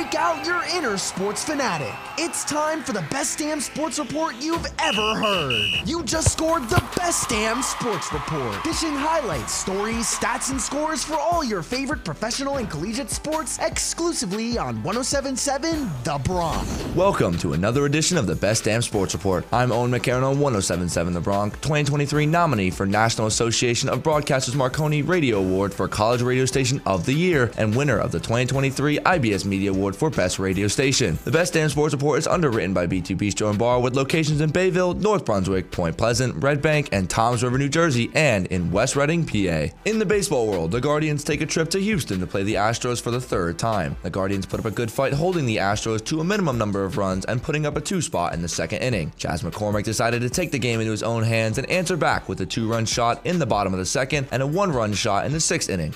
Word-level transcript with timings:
break 0.00 0.14
out 0.14 0.46
your 0.46 0.62
inner 0.74 0.96
sports 0.96 1.44
fanatic. 1.44 1.92
It's 2.16 2.42
time 2.42 2.82
for 2.82 2.92
the 2.92 3.04
best 3.10 3.38
damn 3.38 3.60
sports 3.60 3.98
report 3.98 4.34
you've 4.40 4.66
ever 4.78 5.14
heard. 5.14 5.82
You 5.84 6.02
just 6.04 6.32
scored 6.32 6.70
the 6.70 6.82
best 6.96 7.28
damn 7.28 7.60
sports 7.60 8.10
report, 8.10 8.64
dishing 8.64 8.94
highlights, 8.94 9.52
stories, 9.52 10.06
stats, 10.06 10.50
and 10.50 10.60
scores 10.60 11.04
for 11.04 11.16
all 11.18 11.44
your 11.44 11.62
favorite 11.62 12.02
professional 12.02 12.56
and 12.56 12.70
collegiate 12.70 13.10
sports 13.10 13.58
exclusively 13.60 14.56
on 14.56 14.82
1077 14.82 15.90
The 16.04 16.18
Bronx. 16.24 16.82
Welcome 16.96 17.36
to 17.38 17.52
another 17.52 17.84
edition 17.84 18.16
of 18.16 18.26
the 18.26 18.36
Best 18.36 18.64
Damn 18.64 18.80
Sports 18.80 19.12
Report. 19.12 19.44
I'm 19.52 19.70
Owen 19.70 19.90
McCarron 19.90 20.22
on 20.22 20.40
1077 20.40 21.12
The 21.12 21.20
Bronx, 21.20 21.58
2023 21.60 22.24
nominee 22.24 22.70
for 22.70 22.86
National 22.86 23.26
Association 23.26 23.90
of 23.90 24.02
Broadcasters 24.02 24.54
Marconi 24.54 25.02
Radio 25.02 25.38
Award 25.38 25.74
for 25.74 25.88
College 25.88 26.22
Radio 26.22 26.46
Station 26.46 26.80
of 26.86 27.04
the 27.04 27.14
Year 27.14 27.50
and 27.58 27.76
winner 27.76 27.98
of 27.98 28.12
the 28.12 28.18
2023 28.18 28.98
IBS 29.00 29.44
Media 29.44 29.70
Award 29.70 29.89
for 29.96 30.10
Best 30.10 30.38
Radio 30.38 30.68
Station. 30.68 31.18
The 31.24 31.30
Best 31.30 31.52
Damn 31.52 31.68
Sports 31.68 31.94
Report 31.94 32.18
is 32.18 32.26
underwritten 32.26 32.72
by 32.74 32.86
B2 32.86 33.16
Bistro 33.16 33.50
and 33.50 33.58
Bar 33.58 33.80
with 33.80 33.94
locations 33.94 34.40
in 34.40 34.50
Bayville, 34.50 34.94
North 34.94 35.24
Brunswick, 35.24 35.70
Point 35.70 35.96
Pleasant, 35.96 36.42
Red 36.42 36.62
Bank, 36.62 36.88
and 36.92 37.08
Toms 37.08 37.42
River, 37.42 37.58
New 37.58 37.68
Jersey, 37.68 38.10
and 38.14 38.46
in 38.46 38.70
West 38.70 38.96
Reading, 38.96 39.24
PA. 39.24 39.74
In 39.84 39.98
the 39.98 40.06
baseball 40.06 40.46
world, 40.46 40.70
the 40.70 40.80
Guardians 40.80 41.24
take 41.24 41.40
a 41.40 41.46
trip 41.46 41.70
to 41.70 41.80
Houston 41.80 42.20
to 42.20 42.26
play 42.26 42.42
the 42.42 42.54
Astros 42.54 43.00
for 43.00 43.10
the 43.10 43.20
third 43.20 43.58
time. 43.58 43.96
The 44.02 44.10
Guardians 44.10 44.46
put 44.46 44.60
up 44.60 44.66
a 44.66 44.70
good 44.70 44.90
fight 44.90 45.12
holding 45.12 45.46
the 45.46 45.58
Astros 45.58 46.04
to 46.06 46.20
a 46.20 46.24
minimum 46.24 46.58
number 46.58 46.84
of 46.84 46.96
runs 46.96 47.24
and 47.24 47.42
putting 47.42 47.66
up 47.66 47.76
a 47.76 47.80
two 47.80 48.00
spot 48.02 48.34
in 48.34 48.42
the 48.42 48.48
second 48.48 48.78
inning. 48.78 49.12
Chas 49.16 49.42
McCormick 49.42 49.84
decided 49.84 50.22
to 50.22 50.30
take 50.30 50.50
the 50.50 50.58
game 50.58 50.80
into 50.80 50.90
his 50.90 51.02
own 51.02 51.22
hands 51.22 51.58
and 51.58 51.68
answer 51.70 51.96
back 51.96 52.28
with 52.28 52.40
a 52.40 52.46
two 52.46 52.70
run 52.70 52.84
shot 52.84 53.24
in 53.26 53.38
the 53.38 53.46
bottom 53.46 53.72
of 53.72 53.78
the 53.78 53.86
second 53.86 54.26
and 54.30 54.42
a 54.42 54.46
one 54.46 54.72
run 54.72 54.92
shot 54.92 55.26
in 55.26 55.32
the 55.32 55.40
sixth 55.40 55.68
inning. 55.68 55.94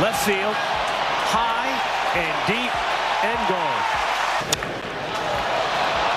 Left 0.00 0.24
field, 0.24 0.56
and 2.14 2.46
deep 2.46 2.72
and 3.24 3.38
gone. 3.48 3.84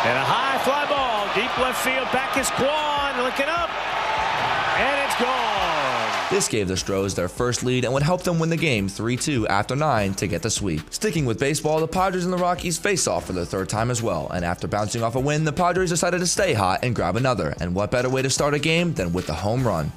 And 0.06 0.18
a 0.18 0.26
high 0.26 0.58
fly 0.60 0.86
ball, 0.86 1.26
deep 1.34 1.58
left 1.58 1.82
field. 1.84 2.12
Back 2.12 2.38
is 2.38 2.50
Kwan 2.52 3.24
looking 3.24 3.48
up, 3.48 3.70
and 4.78 5.08
it's 5.08 5.20
gone. 5.20 6.30
This 6.30 6.50
gave 6.50 6.68
the 6.68 6.76
Stros 6.76 7.16
their 7.16 7.30
first 7.30 7.64
lead 7.64 7.86
and 7.86 7.94
would 7.94 8.04
help 8.04 8.24
them 8.24 8.40
win 8.40 8.50
the 8.50 8.58
game 8.58 8.90
3 8.90 9.16
2 9.16 9.48
after 9.48 9.76
9 9.76 10.14
to 10.16 10.28
get 10.28 10.42
the 10.42 10.50
sweep. 10.50 10.82
Sticking 10.92 11.26
with 11.26 11.40
baseball, 11.40 11.80
the 11.80 11.88
Padres 11.88 12.26
and 12.26 12.34
the 12.34 12.38
Rockies 12.38 12.78
face 12.78 13.08
off 13.08 13.26
for 13.26 13.34
the 13.34 13.46
third 13.46 13.70
time 13.70 13.90
as 13.90 14.04
well, 14.04 14.30
and 14.34 14.44
after 14.44 14.68
bouncing 14.68 15.02
off 15.02 15.16
a 15.16 15.20
win, 15.20 15.46
the 15.46 15.54
Padres 15.54 15.92
decided 15.92 16.20
to 16.20 16.28
stay 16.28 16.54
hot 16.54 16.82
and 16.84 16.94
grab 16.94 17.16
another. 17.16 17.56
And 17.62 17.74
what 17.74 17.90
better 17.90 18.10
way 18.10 18.22
to 18.22 18.30
start 18.30 18.54
a 18.54 18.60
game 18.60 18.94
than 18.94 19.14
with 19.14 19.28
the 19.28 19.34
home 19.34 19.66
run? 19.66 19.94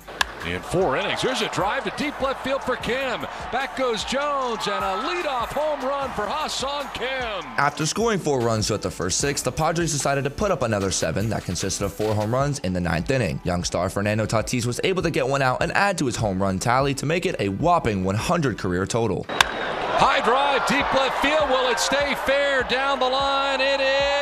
In 0.48 0.62
four 0.62 0.96
innings, 0.96 1.20
here's 1.20 1.42
a 1.42 1.48
drive 1.50 1.84
to 1.84 1.92
deep 2.02 2.18
left 2.22 2.42
field 2.42 2.64
for 2.64 2.76
Kim. 2.76 3.20
Back 3.52 3.76
goes 3.76 4.02
Jones 4.04 4.66
and 4.66 4.82
a 4.82 5.02
leadoff 5.06 5.48
home 5.48 5.80
run 5.82 6.08
for 6.12 6.24
Ha-Seong 6.24 6.94
Kim. 6.94 7.46
After 7.58 7.84
scoring 7.84 8.18
four 8.18 8.40
runs 8.40 8.66
throughout 8.66 8.80
the 8.80 8.90
first 8.90 9.18
six, 9.18 9.42
the 9.42 9.52
Padres 9.52 9.92
decided 9.92 10.24
to 10.24 10.30
put 10.30 10.50
up 10.50 10.62
another 10.62 10.90
seven 10.90 11.28
that 11.28 11.44
consisted 11.44 11.84
of 11.84 11.92
four 11.92 12.14
home 12.14 12.32
runs 12.32 12.60
in 12.60 12.72
the 12.72 12.80
ninth 12.80 13.10
inning. 13.10 13.40
Young 13.44 13.62
star 13.62 13.90
Fernando 13.90 14.24
Tatis 14.24 14.64
was 14.64 14.80
able 14.84 15.02
to 15.02 15.10
get 15.10 15.28
one 15.28 15.42
out 15.42 15.62
and 15.62 15.70
add 15.72 15.98
to 15.98 16.06
his 16.06 16.16
home 16.16 16.40
run 16.40 16.58
tally 16.58 16.94
to 16.94 17.04
make 17.04 17.26
it 17.26 17.36
a 17.40 17.50
whopping 17.50 18.02
100 18.02 18.56
career 18.56 18.86
total. 18.86 19.26
High 19.28 20.24
drive, 20.24 20.66
deep 20.66 20.90
left 20.94 21.20
field. 21.20 21.50
Will 21.50 21.70
it 21.70 21.78
stay 21.78 22.14
fair 22.24 22.62
down 22.62 23.00
the 23.00 23.08
line? 23.08 23.60
It 23.60 23.80
is 23.80 24.17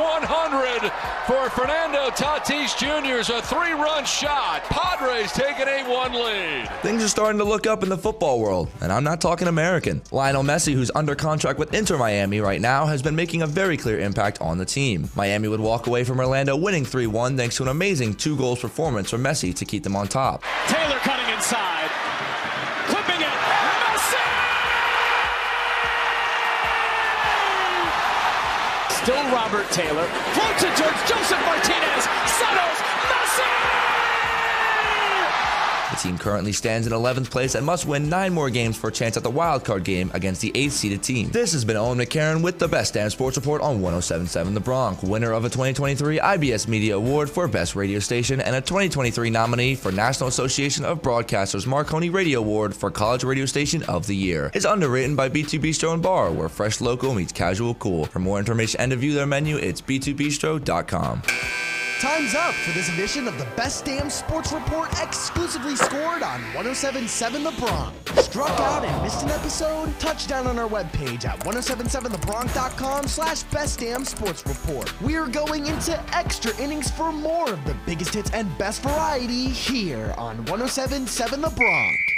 100 0.00 0.90
for 1.26 1.50
Fernando 1.50 2.10
Tatis 2.10 2.76
Jr. 2.76 3.18
is 3.18 3.28
a 3.30 3.42
three-run 3.42 4.04
shot. 4.04 4.62
Padres 4.64 5.32
take 5.32 5.58
an 5.58 5.68
8-1 5.68 6.14
lead. 6.14 6.68
Things 6.82 7.02
are 7.04 7.08
starting 7.08 7.38
to 7.38 7.44
look 7.44 7.66
up 7.66 7.82
in 7.82 7.88
the 7.88 7.98
football 7.98 8.40
world, 8.40 8.68
and 8.80 8.92
I'm 8.92 9.04
not 9.04 9.20
talking 9.20 9.48
American. 9.48 10.02
Lionel 10.10 10.42
Messi, 10.42 10.72
who's 10.72 10.90
under 10.94 11.14
contract 11.14 11.58
with 11.58 11.74
Inter 11.74 11.98
Miami 11.98 12.40
right 12.40 12.60
now, 12.60 12.86
has 12.86 13.02
been 13.02 13.16
making 13.16 13.42
a 13.42 13.46
very 13.46 13.76
clear 13.76 14.00
impact 14.00 14.40
on 14.40 14.58
the 14.58 14.64
team. 14.64 15.08
Miami 15.14 15.48
would 15.48 15.60
walk 15.60 15.86
away 15.86 16.04
from 16.04 16.18
Orlando 16.20 16.56
winning 16.56 16.84
3 16.84 17.06
1 17.06 17.36
thanks 17.36 17.56
to 17.56 17.62
an 17.62 17.68
amazing 17.68 18.14
two 18.14 18.36
goals 18.36 18.60
performance 18.60 19.10
from 19.10 19.22
Messi 19.22 19.54
to 19.54 19.64
keep 19.64 19.82
them 19.82 19.94
on 19.96 20.08
top. 20.08 20.42
Taylor 20.66 20.96
cutting 20.96 21.34
inside, 21.34 21.71
Still 29.00 29.24
Robert 29.32 29.68
Taylor. 29.70 30.04
Floats 30.34 30.62
it 30.62 30.76
towards 30.76 31.00
Josef 31.08 31.40
Martinez. 31.46 32.04
Settles. 32.38 32.78
Messi! 33.08 33.91
Team 36.02 36.18
currently 36.18 36.50
stands 36.50 36.88
in 36.88 36.92
11th 36.92 37.30
place 37.30 37.54
and 37.54 37.64
must 37.64 37.86
win 37.86 38.08
nine 38.08 38.32
more 38.32 38.50
games 38.50 38.76
for 38.76 38.88
a 38.88 38.92
chance 38.92 39.16
at 39.16 39.22
the 39.22 39.30
wild 39.30 39.64
card 39.64 39.84
game 39.84 40.10
against 40.14 40.40
the 40.40 40.50
8th 40.50 40.72
seeded 40.72 41.00
team. 41.00 41.28
This 41.30 41.52
has 41.52 41.64
been 41.64 41.76
Owen 41.76 41.96
McCarron 41.96 42.42
with 42.42 42.58
the 42.58 42.66
Best 42.66 42.94
Damn 42.94 43.08
Sports 43.08 43.36
Report 43.36 43.62
on 43.62 43.80
1077 43.80 44.52
The 44.52 44.58
Bronx, 44.58 45.04
winner 45.04 45.30
of 45.30 45.44
a 45.44 45.48
2023 45.48 46.18
IBS 46.18 46.66
Media 46.66 46.96
Award 46.96 47.30
for 47.30 47.46
Best 47.46 47.76
Radio 47.76 48.00
Station 48.00 48.40
and 48.40 48.56
a 48.56 48.60
2023 48.60 49.30
nominee 49.30 49.76
for 49.76 49.92
National 49.92 50.28
Association 50.28 50.84
of 50.84 51.02
Broadcasters 51.02 51.68
Marconi 51.68 52.10
Radio 52.10 52.40
Award 52.40 52.74
for 52.74 52.90
College 52.90 53.22
Radio 53.22 53.46
Station 53.46 53.84
of 53.84 54.08
the 54.08 54.16
Year. 54.16 54.50
It's 54.54 54.66
underwritten 54.66 55.14
by 55.14 55.28
B2 55.28 55.60
Bistro 55.60 55.94
and 55.94 56.02
Bar, 56.02 56.32
where 56.32 56.48
fresh 56.48 56.80
local 56.80 57.14
meets 57.14 57.32
casual 57.32 57.74
cool. 57.74 58.06
For 58.06 58.18
more 58.18 58.40
information 58.40 58.80
and 58.80 58.90
to 58.90 58.96
view 58.96 59.14
their 59.14 59.26
menu, 59.26 59.56
it's 59.56 59.80
b2bistro.com. 59.80 61.22
Time's 62.02 62.34
up 62.34 62.52
for 62.52 62.72
this 62.72 62.92
edition 62.92 63.28
of 63.28 63.38
the 63.38 63.44
Best 63.56 63.84
Damn 63.84 64.10
Sports 64.10 64.50
Report 64.50 64.90
exclusively 65.00 65.76
scored 65.76 66.24
on 66.24 66.42
1077 66.52 67.44
The 67.44 67.52
Bronx. 67.52 68.24
Struck 68.24 68.50
out 68.58 68.84
and 68.84 69.02
missed 69.04 69.22
an 69.22 69.30
episode? 69.30 69.96
Touchdown 70.00 70.48
on 70.48 70.58
our 70.58 70.68
webpage 70.68 71.24
at 71.24 71.38
1077thebronx.com 71.44 73.06
slash 73.06 73.44
Best 73.44 73.78
Damn 73.78 74.04
Sports 74.04 74.44
Report. 74.44 75.00
We're 75.00 75.28
going 75.28 75.66
into 75.66 75.96
extra 76.12 76.52
innings 76.60 76.90
for 76.90 77.12
more 77.12 77.52
of 77.52 77.64
the 77.66 77.76
biggest 77.86 78.14
hits 78.14 78.32
and 78.32 78.48
best 78.58 78.82
variety 78.82 79.48
here 79.48 80.12
on 80.18 80.38
1077 80.38 81.40
The 81.40 81.50
Bronx. 81.50 82.11